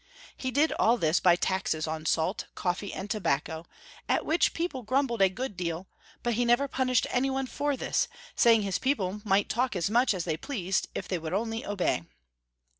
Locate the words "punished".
6.67-7.05